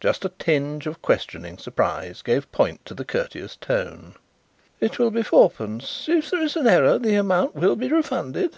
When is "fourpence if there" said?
5.22-6.42